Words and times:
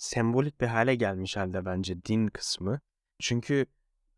sembolik 0.00 0.60
bir 0.60 0.66
hale 0.66 0.94
gelmiş 0.94 1.36
halde 1.36 1.64
bence 1.64 2.04
din 2.04 2.26
kısmı. 2.26 2.80
Çünkü 3.18 3.66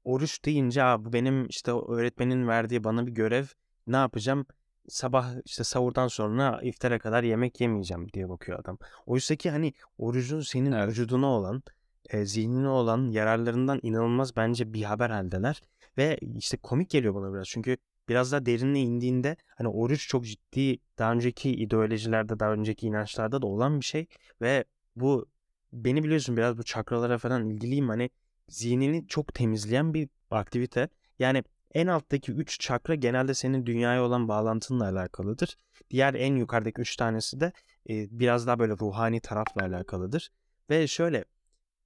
oruç 0.04 0.44
deyince 0.44 0.82
Aa, 0.82 1.04
bu 1.04 1.12
benim 1.12 1.46
işte 1.46 1.72
öğretmenin 1.72 2.48
verdiği 2.48 2.84
bana 2.84 3.06
bir 3.06 3.12
görev. 3.12 3.44
Ne 3.86 3.96
yapacağım? 3.96 4.46
Sabah 4.88 5.34
işte 5.44 5.64
sahurdan 5.64 6.08
sonra 6.08 6.60
iftara 6.62 6.98
kadar 6.98 7.22
yemek 7.22 7.60
yemeyeceğim 7.60 8.12
diye 8.12 8.28
bakıyor 8.28 8.58
adam. 8.58 8.78
Oysa 9.06 9.36
ki 9.36 9.50
hani 9.50 9.72
orucun 9.98 10.40
senin 10.40 10.86
vücuduna 10.88 11.26
olan, 11.26 11.62
e, 12.10 12.24
zihnine 12.24 12.68
olan 12.68 13.10
yararlarından 13.10 13.80
inanılmaz 13.82 14.36
bence 14.36 14.72
bir 14.72 14.82
haber 14.82 15.10
haldeler. 15.10 15.62
Ve 15.98 16.18
işte 16.36 16.56
komik 16.56 16.90
geliyor 16.90 17.14
bana 17.14 17.34
biraz. 17.34 17.48
Çünkü 17.48 17.76
biraz 18.08 18.32
daha 18.32 18.46
derinine 18.46 18.80
indiğinde 18.80 19.36
hani 19.56 19.68
oruç 19.68 20.08
çok 20.08 20.24
ciddi 20.24 20.78
daha 20.98 21.12
önceki 21.12 21.50
ideolojilerde, 21.50 22.40
daha 22.40 22.52
önceki 22.52 22.86
inançlarda 22.86 23.42
da 23.42 23.46
olan 23.46 23.80
bir 23.80 23.84
şey. 23.84 24.06
Ve 24.40 24.64
bu 24.96 25.26
beni 25.72 26.04
biliyorsun 26.04 26.36
biraz 26.36 26.58
bu 26.58 26.62
çakralara 26.62 27.18
falan 27.18 27.50
ilgiliyim. 27.50 27.88
Hani 27.88 28.10
zihnini 28.48 29.06
çok 29.08 29.34
temizleyen 29.34 29.94
bir 29.94 30.08
aktivite. 30.30 30.88
Yani 31.18 31.44
en 31.74 31.86
alttaki 31.86 32.32
3 32.32 32.60
çakra 32.60 32.94
genelde 32.94 33.34
senin 33.34 33.66
dünyaya 33.66 34.04
olan 34.04 34.28
bağlantınla 34.28 34.84
alakalıdır. 34.84 35.56
Diğer 35.90 36.14
en 36.14 36.36
yukarıdaki 36.36 36.80
3 36.80 36.96
tanesi 36.96 37.40
de 37.40 37.52
e, 37.88 38.08
biraz 38.10 38.46
daha 38.46 38.58
böyle 38.58 38.72
ruhani 38.72 39.20
tarafla 39.20 39.62
alakalıdır. 39.62 40.30
Ve 40.70 40.86
şöyle 40.86 41.24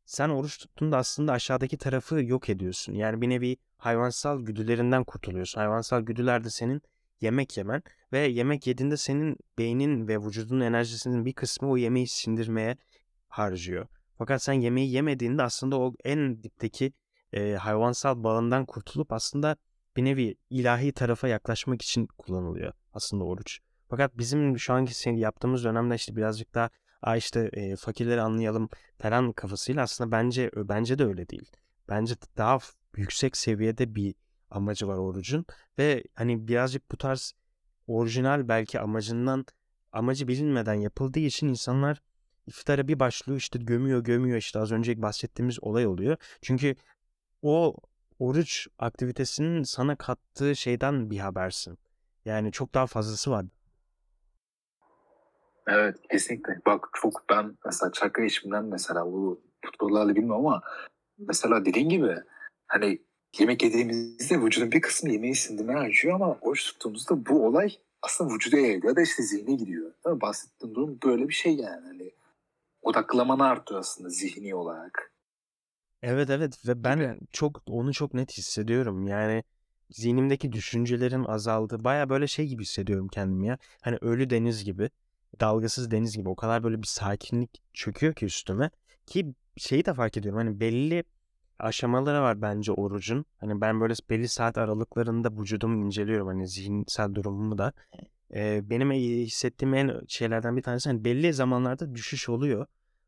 sen 0.04 0.28
oruç 0.28 0.58
tuttuğunda 0.58 0.96
aslında 0.96 1.32
aşağıdaki 1.32 1.78
tarafı 1.78 2.22
yok 2.22 2.48
ediyorsun. 2.48 2.94
Yani 2.94 3.20
bir 3.20 3.28
nevi 3.28 3.56
hayvansal 3.78 4.40
güdülerinden 4.40 5.04
kurtuluyorsun. 5.04 5.60
Hayvansal 5.60 6.00
güdüler 6.00 6.44
de 6.44 6.50
senin 6.50 6.82
yemek 7.20 7.56
yemen 7.56 7.82
ve 8.12 8.18
yemek 8.18 8.66
yediğinde 8.66 8.96
senin 8.96 9.36
beynin 9.58 10.08
ve 10.08 10.18
vücudun 10.18 10.60
enerjisinin 10.60 11.24
bir 11.24 11.32
kısmı 11.32 11.70
o 11.70 11.76
yemeği 11.76 12.06
sindirmeye 12.06 12.76
harcıyor. 13.28 13.86
Fakat 14.18 14.42
sen 14.42 14.52
yemeği 14.52 14.92
yemediğinde 14.92 15.42
aslında 15.42 15.78
o 15.78 15.94
en 16.04 16.42
dipteki 16.42 16.92
e, 17.32 17.54
hayvansal 17.54 18.24
bağından 18.24 18.66
kurtulup 18.66 19.12
aslında 19.12 19.56
bir 19.96 20.04
nevi 20.04 20.36
ilahi 20.50 20.92
tarafa 20.92 21.28
yaklaşmak 21.28 21.82
için 21.82 22.06
kullanılıyor 22.06 22.72
aslında 22.92 23.24
oruç. 23.24 23.58
Fakat 23.88 24.18
bizim 24.18 24.58
şu 24.58 24.72
anki 24.72 25.10
yaptığımız 25.10 25.64
dönemde 25.64 25.94
işte 25.94 26.16
birazcık 26.16 26.54
daha 26.54 26.70
Aa 27.02 27.16
işte 27.16 27.50
e, 27.52 27.76
fakirleri 27.76 28.20
anlayalım 28.20 28.68
falan 28.98 29.32
kafasıyla 29.32 29.82
aslında 29.82 30.12
bence 30.12 30.50
bence 30.56 30.98
de 30.98 31.04
öyle 31.04 31.28
değil. 31.28 31.52
Bence 31.88 32.14
daha 32.36 32.58
yüksek 32.96 33.36
seviyede 33.36 33.94
bir 33.94 34.14
amacı 34.50 34.88
var 34.88 34.96
orucun 34.96 35.46
ve 35.78 36.04
hani 36.14 36.48
birazcık 36.48 36.92
bu 36.92 36.96
tarz 36.96 37.34
orijinal 37.86 38.48
belki 38.48 38.80
amacından 38.80 39.46
amacı 39.92 40.28
bilinmeden 40.28 40.74
yapıldığı 40.74 41.18
için 41.18 41.48
insanlar 41.48 42.02
iftara 42.46 42.88
bir 42.88 43.00
başlıyor 43.00 43.38
işte 43.38 43.58
gömüyor 43.58 44.04
gömüyor 44.04 44.38
işte 44.38 44.58
az 44.58 44.72
önce 44.72 45.02
bahsettiğimiz 45.02 45.62
olay 45.62 45.86
oluyor. 45.86 46.16
Çünkü 46.42 46.76
o 47.42 47.76
oruç 48.18 48.66
aktivitesinin 48.78 49.62
sana 49.62 49.96
kattığı 49.96 50.56
şeyden 50.56 51.10
bir 51.10 51.18
habersin. 51.18 51.78
Yani 52.24 52.52
çok 52.52 52.74
daha 52.74 52.86
fazlası 52.86 53.30
var. 53.30 53.46
Evet 55.68 55.96
kesinlikle. 56.10 56.60
Bak 56.66 56.88
çok 56.94 57.24
ben 57.30 57.56
mesela 57.64 57.92
çakra 57.92 58.24
işimden 58.24 58.64
mesela 58.64 59.06
bu 59.06 59.40
futbollarla 59.64 60.14
bilmiyorum 60.14 60.46
ama 60.46 60.62
mesela 61.18 61.64
dediğin 61.64 61.88
gibi 61.88 62.16
hani 62.66 62.98
yemek 63.38 63.62
yediğimizde 63.62 64.40
vücudun 64.40 64.72
bir 64.72 64.80
kısmı 64.80 65.12
yemeği 65.12 65.34
sindirmeye 65.34 65.78
harcıyor 65.78 66.14
ama 66.14 66.38
oruç 66.40 66.64
tuttuğumuzda 66.64 67.26
bu 67.26 67.46
olay 67.46 67.76
aslında 68.02 68.34
vücuda 68.34 68.56
yayılıyor 68.56 68.88
ya 68.88 68.96
da 68.96 69.00
işte 69.00 69.22
zihne 69.22 69.54
gidiyor. 69.54 69.92
Bahsettiğin 70.06 70.74
durum 70.74 70.98
böyle 71.04 71.28
bir 71.28 71.34
şey 71.34 71.54
yani. 71.56 71.86
Hani 71.86 72.10
odaklamanı 72.86 73.44
artıyor 73.44 73.80
aslında 73.80 74.08
zihni 74.08 74.54
olarak. 74.54 75.12
Evet 76.02 76.30
evet 76.30 76.68
ve 76.68 76.84
ben 76.84 77.18
çok 77.32 77.62
onu 77.66 77.92
çok 77.92 78.14
net 78.14 78.38
hissediyorum. 78.38 79.06
Yani 79.08 79.44
zihnimdeki 79.90 80.52
düşüncelerin 80.52 81.24
azaldı. 81.24 81.84
Baya 81.84 82.08
böyle 82.08 82.26
şey 82.26 82.46
gibi 82.46 82.62
hissediyorum 82.62 83.08
kendimi 83.08 83.46
ya. 83.46 83.58
Hani 83.82 83.96
ölü 84.00 84.30
deniz 84.30 84.64
gibi, 84.64 84.90
dalgasız 85.40 85.90
deniz 85.90 86.16
gibi 86.16 86.28
o 86.28 86.36
kadar 86.36 86.64
böyle 86.64 86.82
bir 86.82 86.86
sakinlik 86.86 87.62
çöküyor 87.74 88.14
ki 88.14 88.24
üstüme. 88.24 88.70
Ki 89.06 89.34
şeyi 89.56 89.84
de 89.84 89.94
fark 89.94 90.16
ediyorum. 90.16 90.38
Hani 90.38 90.60
belli 90.60 91.04
aşamaları 91.58 92.22
var 92.22 92.42
bence 92.42 92.72
orucun. 92.72 93.24
Hani 93.38 93.60
ben 93.60 93.80
böyle 93.80 93.94
belli 94.10 94.28
saat 94.28 94.58
aralıklarında 94.58 95.32
vücudumu 95.40 95.86
inceliyorum. 95.86 96.26
Hani 96.26 96.48
zihinsel 96.48 97.14
durumumu 97.14 97.58
da. 97.58 97.72
Ee, 98.34 98.70
benim 98.70 98.90
hissettiğim 98.92 99.74
en 99.74 100.00
şeylerden 100.08 100.56
bir 100.56 100.62
tanesi 100.62 100.88
hani 100.88 101.04
belli 101.04 101.32
zamanlarda 101.32 101.94
düşüş 101.94 102.28
oluyor. 102.28 102.66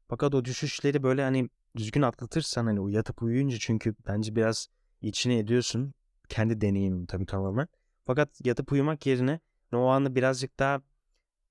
Fakat 0.08 0.34
o 0.34 0.44
düşüşleri 0.44 1.02
böyle 1.02 1.22
hani 1.22 1.48
düzgün 1.76 2.02
atlatırsan 2.02 2.66
hani 2.66 2.80
o 2.80 2.88
yatıp 2.88 3.22
uyuyunca 3.22 3.56
çünkü 3.60 3.94
bence 4.06 4.36
biraz 4.36 4.68
içine 5.02 5.38
ediyorsun. 5.38 5.94
Kendi 6.28 6.60
deneyimim 6.60 7.06
tabii 7.06 7.26
tamamen. 7.26 7.68
Fakat 8.06 8.46
yatıp 8.46 8.72
uyumak 8.72 9.06
yerine 9.06 9.40
o 9.72 9.86
anı 9.86 10.14
birazcık 10.14 10.58
daha 10.58 10.82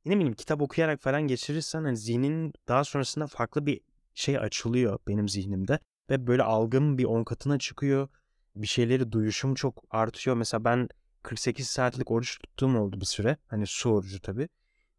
ne 0.06 0.16
bileyim 0.16 0.34
kitap 0.34 0.62
okuyarak 0.62 1.01
falan 1.01 1.22
geçirirsen 1.22 1.84
hani 1.84 1.97
zihnin 1.97 2.53
daha 2.68 2.84
sonrasında 2.84 3.28
farklı 3.28 3.66
bir 3.66 3.81
şey 4.13 4.38
açılıyor 4.38 5.00
benim 5.07 5.29
zihnimde. 5.29 5.79
Ve 6.09 6.28
böyle 6.28 6.44
algım 6.44 6.97
bir 6.97 7.03
on 7.06 7.24
katına 7.24 7.59
çıkıyor. 7.59 8.07
Bir 8.56 8.68
şeyleri 8.68 9.12
duyuşum 9.12 9.56
çok 9.56 9.84
artıyor. 9.91 10.35
Mesela 10.35 10.63
ben 10.63 10.89
48 11.24 11.68
saatlik 11.68 12.12
oruç 12.12 12.39
tuttuğum 12.39 12.79
oldu 12.79 13.01
bir 13.01 13.06
süre. 13.06 13.38
Hani 13.47 13.68
su 13.68 13.89
orucu 13.89 14.22
tabii. 14.22 14.50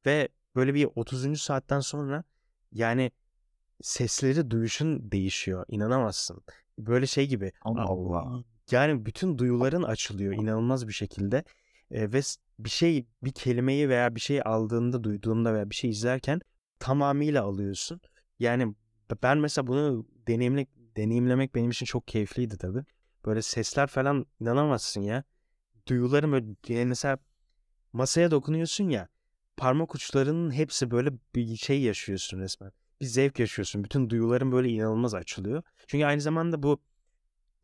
Ve 0.07 0.29
böyle 0.57 0.75
bir 0.75 0.89
30. 0.95 1.41
saatten 1.41 1.81
sonra 1.81 2.25
yani 2.73 3.11
sesleri 3.83 4.51
duyuşun 4.51 5.13
değişiyor. 5.13 5.65
İnanamazsın. 5.69 6.43
Böyle 6.79 7.07
şey 7.07 7.29
gibi. 7.29 7.53
Allah 7.63 7.83
Allah. 7.83 8.45
Yani 8.71 9.07
bütün 9.07 9.39
duyuların 9.39 9.83
açılıyor 9.83 10.33
inanılmaz 10.33 10.89
bir 10.89 10.93
şekilde. 10.93 11.45
E, 11.91 12.13
ve 12.13 12.21
bir 12.59 12.71
şey, 12.71 13.07
bir 13.25 13.33
kelimeyi 13.33 13.89
veya 13.89 14.15
bir 14.15 14.21
şey 14.21 14.43
aldığında, 14.45 15.05
duyduğunda 15.05 15.55
veya 15.55 15.71
bir 15.71 15.75
şey 15.75 15.91
izlerken 15.91 16.41
tamamıyla 16.79 17.45
alıyorsun. 17.45 18.01
Yani 18.39 18.75
ben 19.23 19.39
mesela 19.39 19.67
bunu 19.67 20.07
deneyimlemek, 20.29 20.69
deneyimlemek 20.97 21.55
benim 21.55 21.71
için 21.71 21.87
çok 21.87 22.09
keyifliydi 22.09 22.59
tabii. 22.59 22.85
Böyle 23.25 23.43
sesler 23.43 23.87
falan 23.87 24.27
inanamazsın 24.41 25.01
ya. 25.01 25.25
Duyularım 25.89 26.33
böyle 26.33 26.47
yani 26.69 26.85
mesela 26.85 27.19
masaya 27.93 28.31
dokunuyorsun 28.31 28.89
ya 28.89 29.09
parmak 29.57 29.95
uçlarının 29.95 30.51
hepsi 30.51 30.91
böyle 30.91 31.11
bir 31.35 31.57
şey 31.57 31.83
yaşıyorsun 31.83 32.39
resmen 32.39 32.73
bir 33.01 33.07
zevk 33.07 33.39
yaşıyorsun. 33.39 33.85
Bütün 33.85 34.11
duyuların 34.11 34.53
böyle 34.53 34.69
inanılmaz 34.69 35.15
açılıyor. 35.15 35.63
Çünkü 35.87 36.05
aynı 36.05 36.21
zamanda 36.21 36.63
bu 36.63 36.81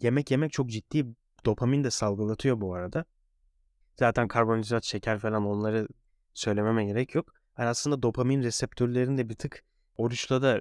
yemek 0.01 0.31
yemek 0.31 0.53
çok 0.53 0.71
ciddi 0.71 1.07
dopamin 1.45 1.85
de 1.85 1.91
salgılatıyor 1.91 2.61
bu 2.61 2.75
arada. 2.75 3.05
Zaten 3.97 4.29
karbonhidrat, 4.29 4.85
şeker 4.85 5.19
falan 5.19 5.47
onları 5.47 5.89
söylememe 6.35 6.85
gerek 6.85 7.15
yok. 7.15 7.35
Yani 7.59 7.69
aslında 7.69 8.03
dopamin 8.03 8.43
reseptörlerini 8.43 9.19
de 9.19 9.29
bir 9.29 9.35
tık 9.35 9.65
oruçla 9.97 10.43
da 10.43 10.61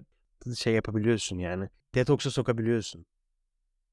şey 0.56 0.74
yapabiliyorsun 0.74 1.38
yani. 1.38 1.70
Detoksa 1.96 2.32
sokabiliyorsun. 2.32 3.06